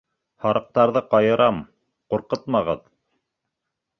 [0.45, 1.59] Һарыҡтарҙы ҡайырам,
[2.13, 2.83] ҡурҡытмағыҙ.